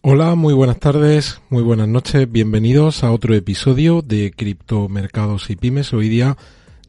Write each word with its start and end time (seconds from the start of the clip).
Hola, 0.00 0.36
muy 0.36 0.54
buenas 0.54 0.78
tardes, 0.78 1.40
muy 1.50 1.64
buenas 1.64 1.88
noches, 1.88 2.30
bienvenidos 2.30 3.02
a 3.02 3.10
otro 3.10 3.34
episodio 3.34 4.00
de 4.00 4.30
Criptomercados 4.30 5.50
y 5.50 5.56
Pymes, 5.56 5.92
hoy 5.92 6.08
día 6.08 6.36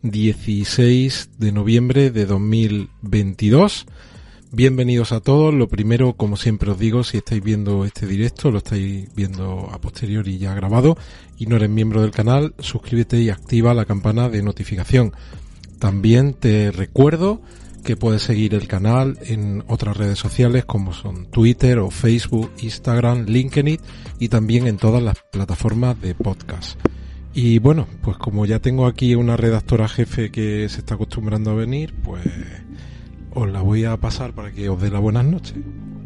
16 0.04 1.32
de 1.40 1.52
noviembre 1.52 2.12
de 2.12 2.28
2022. 2.28 3.88
Bienvenidos 4.52 5.12
a 5.12 5.22
todos, 5.22 5.52
lo 5.52 5.68
primero, 5.68 6.14
como 6.14 6.38
siempre 6.38 6.70
os 6.70 6.78
digo, 6.78 7.04
si 7.04 7.18
estáis 7.18 7.44
viendo 7.44 7.84
este 7.84 8.06
directo, 8.06 8.52
lo 8.52 8.60
estáis 8.60 9.10
viendo 9.16 9.72
a 9.72 9.82
posteriori 9.82 10.38
ya 10.38 10.54
grabado 10.54 10.96
y 11.40 11.48
no 11.48 11.56
eres 11.56 11.72
miembro 11.72 12.04
del 12.04 12.12
canal, 12.12 12.54
suscríbete 12.60 13.20
y 13.20 13.32
activa 13.32 13.74
la 13.74 13.86
campana 13.86 14.30
de 14.30 14.44
notificación. 14.44 15.14
También 15.80 16.36
te 16.36 16.70
recuerdo 16.70 17.42
que 17.84 17.96
puedes 17.96 18.24
seguir 18.24 18.54
el 18.54 18.68
canal 18.68 19.18
en 19.22 19.64
otras 19.68 19.98
redes 19.98 20.20
sociales 20.20 20.66
como 20.66 20.94
son 20.94 21.26
Twitter 21.28 21.80
o 21.80 21.90
Facebook, 21.90 22.52
Instagram, 22.60 23.26
LinkedIn 23.26 23.80
y 24.20 24.30
también 24.30 24.68
en 24.68 24.78
todas 24.78 25.02
las 25.02 25.18
plataformas 25.32 26.00
de 26.02 26.16
podcast. 26.16 26.80
Y 27.34 27.60
bueno, 27.60 27.88
pues 28.02 28.18
como 28.18 28.46
ya 28.46 28.60
tengo 28.60 28.88
aquí 28.88 29.16
una 29.16 29.38
redactora 29.38 29.88
jefe 29.88 30.32
que 30.32 30.68
se 30.70 30.80
está 30.80 30.96
acostumbrando 30.96 31.52
a 31.52 31.56
venir, 31.56 31.94
pues 32.04 32.24
os 33.34 33.50
la 33.50 33.62
voy 33.62 33.86
a 33.86 33.98
pasar 33.98 34.34
para 34.34 34.52
que 34.52 34.70
os 34.70 34.82
dé 34.82 34.90
las 34.90 35.02
buenas 35.02 35.26
noches. 35.26 35.56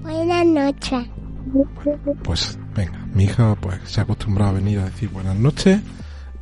Buenas 0.02 0.46
noches. 0.46 1.08
Pues 2.24 2.58
venga, 2.76 3.06
mi 3.14 3.26
hija 3.26 3.56
pues 3.56 3.80
se 3.86 4.00
ha 4.00 4.04
acostumbrado 4.04 4.52
a 4.52 4.54
venir 4.54 4.80
a 4.80 4.86
decir 4.86 5.10
buenas 5.10 5.36
noches, 5.36 5.82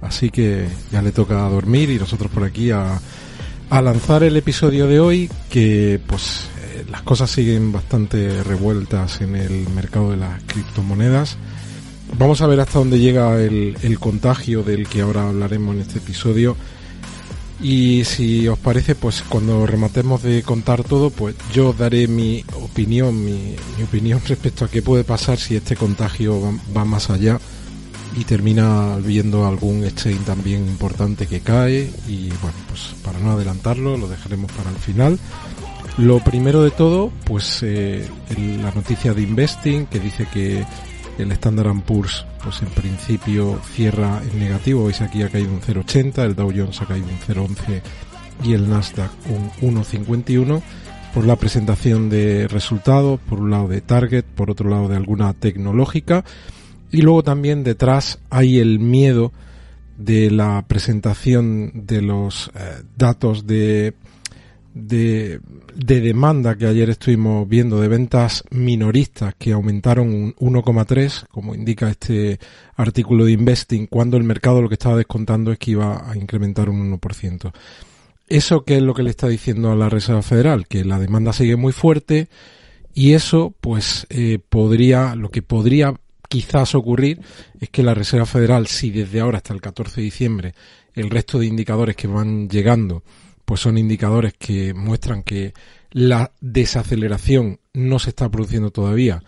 así 0.02 0.30
que 0.30 0.68
ya 0.92 1.02
le 1.02 1.12
toca 1.12 1.36
dormir 1.50 1.90
y 1.90 1.98
nosotros 1.98 2.32
por 2.32 2.44
aquí 2.44 2.72
a 2.72 3.00
a 3.72 3.81
lanzar 3.81 4.22
el 4.23 4.36
episodio 4.36 4.86
de 4.86 5.00
hoy 5.00 5.31
que 5.50 5.97
pues 6.05 6.50
eh, 6.59 6.83
las 6.91 7.03
cosas 7.03 7.31
siguen 7.31 7.72
bastante 7.72 8.44
revueltas 8.44 9.22
en 9.22 9.38
el 9.38 9.69
mercado 9.69 10.11
de 10.11 10.17
las 10.17 10.44
criptomonedas. 10.44 11.38
Vamos 12.19 12.42
a 12.42 12.47
ver 12.47 12.59
hasta 12.59 12.80
dónde 12.80 12.99
llega 12.99 13.42
el, 13.42 13.97
contagio 13.97 14.61
del 14.61 14.89
que 14.89 14.99
ahora 14.99 15.30
hablaremos 15.30 15.73
en 15.73 15.81
este 15.81 15.99
episodio. 15.99 16.58
Y 17.61 18.03
si 18.03 18.45
os 18.49 18.59
parece, 18.59 18.94
pues 18.94 19.23
cuando 19.30 19.66
rematemos 19.66 20.22
de 20.22 20.44
contar 20.44 20.83
todo, 20.83 21.09
pues 21.09 21.36
yo 21.53 21.72
daré 21.72 22.09
mi 22.09 22.44
opinión, 22.61 23.23
mi, 23.23 23.55
opinión 23.81 24.19
respecto 24.27 24.66
a 24.66 24.69
qué 24.69 24.81
puede 24.81 25.05
pasar 25.05 25.38
si 25.38 25.55
este 25.55 25.77
contagio 25.77 26.42
va 26.75 26.83
más 26.83 27.09
allá 27.09 27.39
y 28.16 28.26
termina 28.26 28.98
viendo 28.98 29.45
algún 29.45 29.84
exchange 29.84 30.26
también 30.26 30.67
importante 30.67 31.28
que 31.28 31.40
cae 31.40 31.90
y 32.08 32.30
bueno 32.42 32.58
pues 32.67 32.95
para 33.04 33.20
no 33.20 33.31
adelantarlo 33.31 33.98
lo 33.98 34.08
dejaremos 34.08 34.52
para 34.52 34.70
el 34.70 34.78
final. 34.78 35.20
Lo 35.98 36.20
primero 36.20 36.64
de 36.64 36.72
todo 36.72 37.12
pues 37.26 37.59
eh, 37.64 38.08
la 38.62 38.72
noticia 38.72 39.14
de 39.14 39.22
investing 39.22 39.86
que 39.86 40.00
dice 40.00 40.28
que 40.32 40.66
el 41.17 41.32
Standard 41.34 41.82
Poor's 41.84 42.26
pues 42.44 42.62
en 42.62 42.70
principio 42.70 43.59
cierra 43.73 44.22
en 44.23 44.39
negativo. 44.39 44.86
Veis 44.86 45.02
aquí 45.02 45.22
ha 45.23 45.30
caído 45.30 45.52
un 45.52 45.62
0,80 45.62 46.23
el 46.23 46.36
Dow 46.36 46.52
Jones 46.55 46.82
ha 46.82 46.86
caído 46.86 47.08
un 47.08 47.20
0,11 47.20 47.82
y 48.43 48.54
el 48.54 48.70
Nasdaq 48.70 49.11
un 49.61 49.76
1,51 49.76 50.61
por 51.14 51.26
la 51.26 51.36
presentación 51.36 52.10
de 52.10 52.48
resultados 52.48 53.20
por 53.20 53.39
un 53.39 53.52
lado 53.52 53.67
de 53.67 53.82
Target 53.82 54.23
por 54.23 54.49
otro 54.49 54.70
lado 54.70 54.88
de 54.88 54.95
alguna 54.95 55.33
tecnológica 55.33 56.23
y 56.92 57.02
luego 57.02 57.24
también 57.24 57.64
detrás 57.64 58.20
hay 58.30 58.60
el 58.60 58.80
miedo 58.80 59.32
de 59.98 60.32
la 60.32 60.66
presentación 60.68 61.86
de 61.86 62.02
los 62.02 62.52
eh, 62.56 62.84
datos 62.98 63.46
de, 63.46 63.94
de, 64.74 65.40
de, 65.76 66.02
demanda 66.02 66.56
que 66.56 66.66
ayer 66.66 66.90
estuvimos 66.90 67.48
viendo 67.48 67.80
de 67.80 67.88
ventas 67.88 68.44
minoristas 68.50 69.36
que 69.38 69.52
aumentaron 69.52 70.08
un 70.08 70.36
1,3, 70.36 71.28
como 71.30 71.54
indica 71.54 71.90
este 71.90 72.40
artículo 72.76 73.26
de 73.26 73.34
Investing, 73.34 73.88
cuando 73.88 74.18
el 74.18 74.23
mercado 74.23 74.62
lo 74.62 74.70
que 74.70 74.76
estaba 74.76 74.98
descontando 74.98 75.52
es 75.52 75.60
que 75.60 75.72
iba 75.72 76.10
a 76.10 76.18
incrementar 76.18 76.70
un 76.70 77.00
1%. 77.00 77.52
¿Eso 78.28 78.64
qué 78.64 78.78
es 78.78 78.82
lo 78.82 78.94
que 78.94 79.04
le 79.04 79.10
está 79.10 79.28
diciendo 79.28 79.72
a 79.72 79.76
la 79.76 79.90
Reserva 79.90 80.22
Federal? 80.22 80.68
Que 80.68 80.86
la 80.86 81.00
demanda 81.00 81.34
sigue 81.34 81.58
muy 81.58 81.73
fuerte 81.73 82.30
y 82.94 83.14
eso 83.14 83.54
pues 83.62 84.08
eh, 84.10 84.40
podría, 84.50 85.16
lo 85.16 85.30
que 85.30 85.42
podría 85.42 85.94
quizás 86.31 86.75
ocurrir 86.75 87.19
es 87.59 87.69
que 87.71 87.83
la 87.83 87.93
Reserva 87.93 88.25
Federal, 88.25 88.67
si 88.67 88.89
desde 88.89 89.19
ahora 89.19 89.39
hasta 89.39 89.53
el 89.53 89.59
14 89.59 89.97
de 89.97 90.05
diciembre 90.05 90.55
el 90.93 91.09
resto 91.09 91.39
de 91.39 91.45
indicadores 91.45 91.97
que 91.97 92.08
van 92.08 92.47
llegando, 92.47 93.03
pues 93.43 93.59
son 93.59 93.77
indicadores 93.77 94.33
que 94.39 94.73
muestran 94.73 95.23
que 95.23 95.53
la 95.92 96.31
desaceleración 96.39 97.59
no 97.73 97.99
se 97.99 98.11
está 98.11 98.31
produciendo 98.31 98.71
todavía 98.71 99.21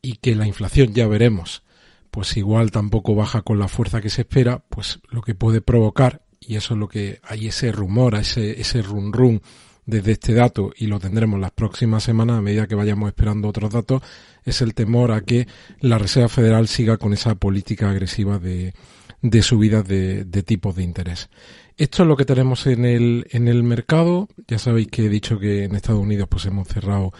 y 0.00 0.18
que 0.18 0.36
la 0.36 0.46
inflación 0.46 0.94
ya 0.94 1.08
veremos, 1.08 1.64
pues 2.12 2.36
igual 2.36 2.70
tampoco 2.70 3.16
baja 3.16 3.42
con 3.42 3.58
la 3.58 3.66
fuerza 3.66 4.00
que 4.00 4.08
se 4.08 4.20
espera, 4.20 4.62
pues 4.68 5.00
lo 5.10 5.22
que 5.22 5.34
puede 5.34 5.60
provocar, 5.60 6.22
y 6.38 6.54
eso 6.54 6.74
es 6.74 6.80
lo 6.80 6.86
que 6.86 7.18
hay 7.24 7.48
ese 7.48 7.72
rumor, 7.72 8.14
ese, 8.14 8.60
ese 8.60 8.82
run 8.82 9.12
run 9.12 9.42
desde 9.86 10.12
este 10.12 10.34
dato 10.34 10.72
y 10.76 10.88
lo 10.88 10.98
tendremos 10.98 11.40
las 11.40 11.52
próximas 11.52 12.02
semanas 12.02 12.38
a 12.38 12.42
medida 12.42 12.66
que 12.66 12.74
vayamos 12.74 13.08
esperando 13.08 13.48
otros 13.48 13.72
datos, 13.72 14.02
es 14.44 14.60
el 14.60 14.74
temor 14.74 15.12
a 15.12 15.22
que 15.22 15.46
la 15.80 15.98
Reserva 15.98 16.28
Federal 16.28 16.68
siga 16.68 16.96
con 16.96 17.12
esa 17.12 17.36
política 17.36 17.90
agresiva 17.90 18.38
de, 18.38 18.74
de 19.22 19.42
subidas 19.42 19.86
de, 19.86 20.24
tipos 20.44 20.74
de 20.76 20.82
interés. 20.82 21.30
Esto 21.76 22.02
es 22.02 22.08
lo 22.08 22.16
que 22.16 22.24
tenemos 22.24 22.66
en 22.66 22.84
el, 22.84 23.26
en 23.30 23.48
el 23.48 23.62
mercado. 23.62 24.28
Ya 24.48 24.58
sabéis 24.58 24.88
que 24.88 25.06
he 25.06 25.08
dicho 25.08 25.38
que 25.38 25.64
en 25.64 25.74
Estados 25.74 26.02
Unidos 26.02 26.28
pues 26.28 26.46
hemos 26.46 26.68
cerrado 26.68 27.12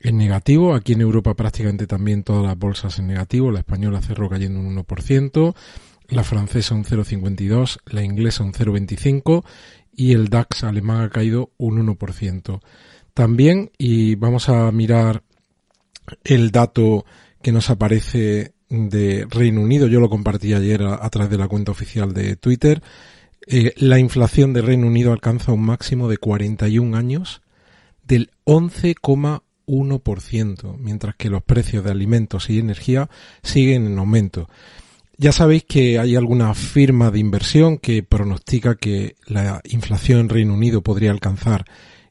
en 0.00 0.16
negativo. 0.16 0.74
Aquí 0.74 0.92
en 0.92 1.00
Europa 1.00 1.34
prácticamente 1.34 1.86
también 1.86 2.22
todas 2.22 2.44
las 2.44 2.56
bolsas 2.56 2.98
en 2.98 3.08
negativo. 3.08 3.50
La 3.50 3.60
española 3.60 4.00
cerró 4.02 4.28
cayendo 4.28 4.60
un 4.60 4.76
1%, 4.76 5.54
la 6.08 6.22
francesa 6.22 6.74
un 6.74 6.84
0,52, 6.84 7.80
la 7.86 8.02
inglesa 8.02 8.44
un 8.44 8.52
0,25 8.52 9.44
y 9.96 10.12
el 10.12 10.28
DAX 10.28 10.64
alemán 10.64 11.02
ha 11.02 11.10
caído 11.10 11.52
un 11.56 11.86
1%. 11.86 12.60
También, 13.12 13.70
y 13.78 14.16
vamos 14.16 14.48
a 14.48 14.72
mirar 14.72 15.22
el 16.24 16.50
dato 16.50 17.04
que 17.40 17.52
nos 17.52 17.70
aparece 17.70 18.54
de 18.68 19.26
Reino 19.30 19.60
Unido, 19.60 19.86
yo 19.86 20.00
lo 20.00 20.10
compartí 20.10 20.54
ayer 20.54 20.82
a, 20.82 21.08
través 21.10 21.30
de 21.30 21.38
la 21.38 21.48
cuenta 21.48 21.70
oficial 21.70 22.12
de 22.12 22.36
Twitter, 22.36 22.82
eh, 23.46 23.72
la 23.76 23.98
inflación 23.98 24.52
de 24.52 24.62
Reino 24.62 24.86
Unido 24.86 25.12
alcanza 25.12 25.52
un 25.52 25.62
máximo 25.62 26.08
de 26.08 26.16
41 26.16 26.96
años 26.96 27.42
del 28.02 28.30
11,1%, 28.44 30.76
mientras 30.78 31.16
que 31.16 31.30
los 31.30 31.42
precios 31.42 31.84
de 31.84 31.90
alimentos 31.90 32.48
y 32.50 32.58
energía 32.58 33.08
siguen 33.42 33.86
en 33.86 33.98
aumento. 33.98 34.48
Ya 35.16 35.30
sabéis 35.30 35.64
que 35.64 35.98
hay 35.98 36.16
alguna 36.16 36.54
firma 36.54 37.10
de 37.10 37.20
inversión 37.20 37.78
que 37.78 38.02
pronostica 38.02 38.74
que 38.74 39.14
la 39.26 39.60
inflación 39.64 40.20
en 40.20 40.28
Reino 40.28 40.54
Unido 40.54 40.82
podría 40.82 41.12
alcanzar 41.12 41.64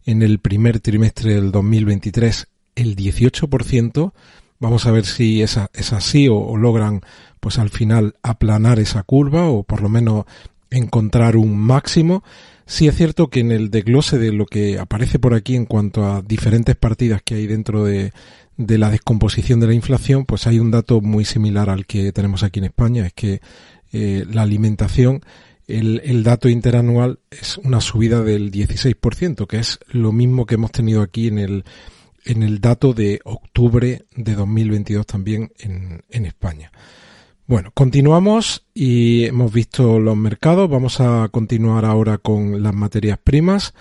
en 0.06 0.22
el 0.22 0.40
primer 0.40 0.80
trimestre 0.80 1.34
del 1.34 1.52
2023 1.52 2.48
el 2.76 2.96
18%. 2.96 4.14
Vamos 4.60 4.86
a 4.86 4.92
ver 4.92 5.06
si 5.06 5.42
es, 5.42 5.58
así 5.58 6.30
o, 6.30 6.38
o, 6.38 6.56
logran 6.56 7.02
pues 7.42 7.60
al 7.60 7.70
final 7.70 8.16
aplanar 8.24 8.80
esa 8.80 9.04
curva 9.04 9.50
o 9.50 9.64
por 9.64 9.82
lo 9.82 9.90
menos 9.90 10.24
encontrar 10.74 11.36
un 11.38 11.58
máximo. 11.58 12.24
Sí 12.66 12.88
es 12.88 12.96
cierto 12.96 13.30
que 13.30 13.42
en 13.42 13.52
el 13.52 13.70
desglose 13.70 14.18
de 14.18 14.32
lo 14.32 14.46
que 14.46 14.80
aparece 14.80 15.20
por 15.20 15.34
aquí 15.34 15.56
en 15.56 15.66
cuanto 15.66 16.06
a 16.06 16.22
diferentes 16.22 16.76
partidas 16.76 17.22
que 17.24 17.36
hay 17.36 17.48
dentro 17.48 17.84
de, 17.84 18.14
de 18.58 18.78
la 18.78 18.90
descomposición 18.90 19.60
de 19.60 19.68
la 19.68 19.74
inflación, 19.74 20.26
pues 20.26 20.48
hay 20.48 20.60
un 20.60 20.72
dato 20.72 21.02
muy 21.02 21.26
similar 21.26 21.70
al 21.70 21.86
que 21.86 22.12
tenemos 22.12 22.44
aquí 22.44 22.60
en 22.60 22.66
España, 22.66 23.06
es 23.06 23.14
que 23.14 23.42
eh, 23.92 24.26
la 24.32 24.44
alimentación, 24.44 25.22
el, 25.68 26.02
el, 26.04 26.24
dato 26.24 26.50
interanual 26.50 27.20
es 27.32 27.58
una 27.58 27.82
subida 27.82 28.22
del 28.22 28.52
16%, 28.52 29.48
que 29.48 29.58
es 29.58 29.80
lo 29.90 30.12
mismo 30.12 30.46
que 30.46 30.56
hemos 30.56 30.72
tenido 30.72 31.02
aquí 31.02 31.28
en 31.28 31.40
el, 31.40 31.64
en 32.26 32.44
el 32.44 32.60
dato 32.60 32.94
de 32.94 33.20
octubre 33.24 34.04
de 34.16 34.36
2022 34.36 35.06
también 35.06 35.52
en, 35.60 36.04
en 36.10 36.26
España. 36.26 36.72
Bueno, 37.46 37.72
continuamos 37.74 38.66
y 38.74 39.26
hemos 39.26 39.52
visto 39.52 40.00
los 40.00 40.16
mercados. 40.16 40.70
Vamos 40.70 41.02
a 41.02 41.28
continuar 41.30 41.84
ahora 41.84 42.18
con 42.18 42.64
las 42.64 42.74
materias 42.74 43.20
primas. 43.22 43.74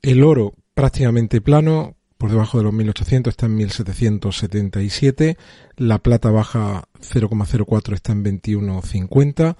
El 0.00 0.24
oro 0.24 0.54
prácticamente 0.72 1.42
plano, 1.42 1.96
por 2.16 2.30
debajo 2.30 2.56
de 2.56 2.64
los 2.64 2.72
1800, 2.72 3.32
está 3.32 3.46
en 3.46 3.56
1777. 3.56 5.36
La 5.76 5.98
plata 5.98 6.30
baja 6.30 6.88
0,04 7.00 7.92
está 7.92 8.12
en 8.12 8.24
21,50. 8.24 9.56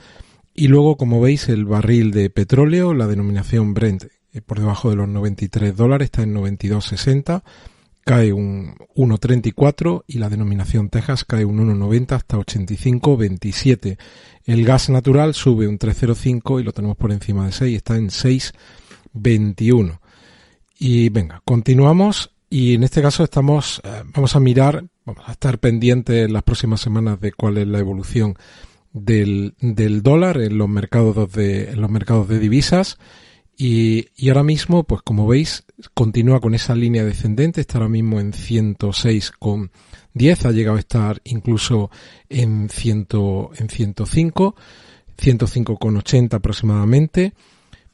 Y 0.55 0.69
luego, 0.69 0.97
como 0.97 1.21
veis, 1.21 1.51
el 1.51 1.67
barril 1.67 2.11
de 2.11 2.31
petróleo, 2.31 2.95
la 2.95 3.07
denominación 3.07 3.75
Brent, 3.75 4.05
eh, 4.33 4.41
por 4.41 4.61
debajo 4.61 4.89
de 4.89 4.97
los 4.97 5.09
93 5.09 5.77
dólares, 5.77 6.07
está 6.07 6.23
en 6.23 6.35
92,60 6.35 7.43
cae 8.05 8.33
un 8.33 8.75
1,34 8.97 10.05
y 10.07 10.19
la 10.19 10.29
denominación 10.29 10.89
Texas 10.89 11.25
cae 11.25 11.45
un 11.45 11.59
1,90 11.59 12.13
hasta 12.13 12.37
85,27. 12.37 13.99
El 14.45 14.65
gas 14.65 14.91
natural 14.91 15.35
sube 15.35 15.69
un 15.69 15.79
3,05 15.79 16.61
y 16.61 16.65
lo 16.65 16.73
tenemos 16.73 16.97
por 16.97 17.13
encima 17.13 17.47
de 17.47 17.53
6, 17.53 17.77
está 17.77 17.97
en 17.97 18.09
6,21. 18.09 20.01
Y 20.79 21.09
venga, 21.11 21.43
continuamos 21.45 22.33
y 22.51 22.75
en 22.75 22.85
este 22.85 23.01
caso 23.01 23.25
estamos, 23.25 23.81
eh, 23.85 24.03
vamos 24.13 24.35
a 24.37 24.41
mirar, 24.41 24.85
vamos 25.05 25.23
a 25.27 25.33
estar 25.33 25.59
pendientes 25.59 26.27
en 26.27 26.33
las 26.33 26.43
próximas 26.43 26.81
semanas 26.81 27.21
de 27.21 27.33
cuál 27.33 27.59
es 27.59 27.67
la 27.67 27.79
evolución 27.79 28.35
del, 28.93 29.55
del 29.61 30.03
dólar 30.03 30.39
en 30.39 30.59
los 30.59 30.69
mercados 30.69 31.33
de, 31.33 31.71
en 31.71 31.81
los 31.81 31.91
mercados 31.91 32.29
de 32.29 32.39
divisas 32.39 32.99
y, 33.57 34.09
y, 34.17 34.29
ahora 34.29 34.43
mismo, 34.43 34.85
pues 34.85 35.03
como 35.03 35.27
veis, 35.27 35.65
continúa 35.95 36.41
con 36.41 36.55
esa 36.55 36.75
línea 36.75 37.05
descendente, 37.05 37.61
está 37.61 37.79
ahora 37.79 37.91
mismo 37.91 38.19
en 38.19 38.33
106,10, 38.33 40.45
ha 40.45 40.51
llegado 40.51 40.77
a 40.77 40.81
estar 40.81 41.21
incluso 41.25 41.91
en, 42.29 42.69
100, 42.69 43.09
en 43.57 43.69
105, 43.69 44.57
105,80 45.19 46.35
aproximadamente. 46.35 47.35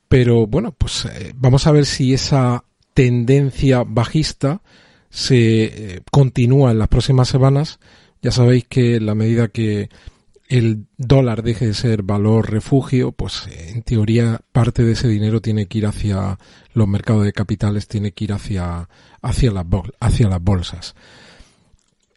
Pero 0.09 0.47
bueno, 0.47 0.73
pues 0.73 1.05
eh, 1.05 1.35
vamos 1.37 1.67
a 1.67 1.73
ver 1.73 1.85
si 1.85 2.15
esa 2.15 2.65
tendencia 2.95 3.85
bajista 3.87 4.63
se 5.11 5.65
eh, 5.65 6.01
continúa 6.11 6.71
en 6.71 6.79
las 6.79 6.89
próximas 6.89 7.29
semanas. 7.29 7.79
Ya 8.23 8.33
sabéis 8.33 8.65
que 8.69 9.01
la 9.01 9.15
medida 9.15 9.49
que 9.49 9.91
el 10.49 10.87
dólar 10.97 11.43
deje 11.43 11.67
de 11.67 11.75
ser 11.75 12.03
valor 12.03 12.51
refugio, 12.51 13.13
pues 13.13 13.47
en 13.51 13.83
teoría 13.83 14.41
parte 14.51 14.83
de 14.83 14.93
ese 14.93 15.07
dinero 15.07 15.43
tiene 15.43 15.67
que 15.67 15.79
ir 15.79 15.87
hacia 15.87 16.39
los 16.73 16.89
mercados 16.89 17.25
de 17.25 17.35
capitales, 17.35 17.87
tiene 17.87 18.13
que 18.13 18.25
ir 18.25 18.33
hacia, 18.33 18.89
hacia, 19.21 19.53
las, 19.53 19.67
hacia 20.01 20.29
las 20.29 20.43
bolsas. 20.43 20.95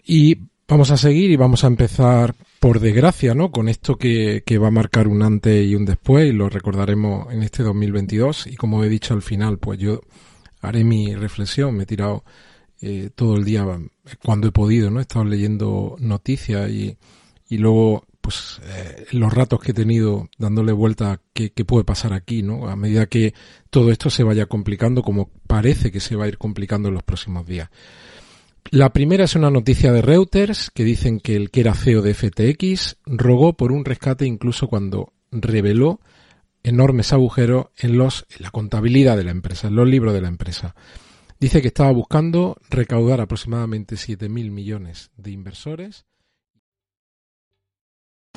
Y 0.05 0.37
vamos 0.65 0.91
a 0.91 0.97
seguir 0.97 1.29
y 1.29 1.35
vamos 1.35 1.65
a 1.65 1.67
empezar 1.67 2.33
por 2.61 2.79
desgracia, 2.79 3.35
¿no? 3.35 3.51
Con 3.51 3.67
esto 3.67 3.97
que, 3.97 4.43
que 4.45 4.57
va 4.57 4.69
a 4.69 4.71
marcar 4.71 5.09
un 5.09 5.23
antes 5.23 5.67
y 5.67 5.75
un 5.75 5.83
después 5.83 6.29
y 6.29 6.31
lo 6.31 6.47
recordaremos 6.47 7.33
en 7.33 7.43
este 7.43 7.63
2022 7.63 8.47
y 8.47 8.55
como 8.55 8.81
he 8.83 8.89
dicho 8.89 9.13
al 9.13 9.23
final, 9.23 9.57
pues 9.57 9.77
yo 9.77 9.99
haré 10.61 10.85
mi 10.85 11.15
reflexión, 11.15 11.75
me 11.75 11.83
he 11.83 11.85
tirado 11.85 12.23
eh, 12.81 13.09
todo 13.13 13.35
el 13.35 13.43
día 13.43 13.65
cuando 14.23 14.47
he 14.47 14.51
podido, 14.51 14.89
¿no? 14.89 14.99
He 14.99 15.01
estado 15.01 15.25
leyendo 15.25 15.97
noticias 15.99 16.71
y, 16.71 16.97
y 17.49 17.57
luego 17.57 18.05
pues 18.21 18.61
eh, 18.63 19.07
los 19.11 19.33
ratos 19.33 19.59
que 19.59 19.71
he 19.71 19.73
tenido 19.73 20.29
dándole 20.37 20.71
vuelta 20.71 21.13
a 21.13 21.21
qué, 21.33 21.51
puede 21.65 21.83
pasar 21.83 22.13
aquí, 22.13 22.43
¿no? 22.43 22.69
A 22.69 22.75
medida 22.75 23.07
que 23.07 23.33
todo 23.69 23.91
esto 23.91 24.09
se 24.09 24.23
vaya 24.23 24.45
complicando, 24.45 25.01
como 25.01 25.29
parece 25.47 25.91
que 25.91 25.99
se 25.99 26.15
va 26.15 26.25
a 26.25 26.27
ir 26.27 26.37
complicando 26.37 26.89
en 26.89 26.93
los 26.93 27.03
próximos 27.03 27.45
días. 27.45 27.69
La 28.69 28.93
primera 28.93 29.25
es 29.25 29.35
una 29.35 29.49
noticia 29.49 29.91
de 29.91 30.01
Reuters 30.01 30.69
que 30.69 30.83
dicen 30.83 31.19
que 31.19 31.35
el 31.35 31.49
que 31.49 31.61
era 31.61 31.73
CEO 31.73 32.01
de 32.01 32.13
FTX 32.13 32.97
rogó 33.05 33.53
por 33.53 33.71
un 33.71 33.83
rescate 33.83 34.25
incluso 34.25 34.67
cuando 34.67 35.13
reveló 35.31 35.99
enormes 36.63 37.11
agujeros 37.11 37.67
en 37.77 37.97
los 37.97 38.27
en 38.29 38.43
la 38.43 38.51
contabilidad 38.51 39.17
de 39.17 39.23
la 39.23 39.31
empresa, 39.31 39.67
en 39.67 39.75
los 39.75 39.87
libros 39.87 40.13
de 40.13 40.21
la 40.21 40.27
empresa. 40.27 40.75
Dice 41.39 41.61
que 41.61 41.69
estaba 41.69 41.91
buscando 41.91 42.55
recaudar 42.69 43.19
aproximadamente 43.19 43.95
7.000 43.95 44.51
millones 44.51 45.09
de 45.17 45.31
inversores 45.31 46.05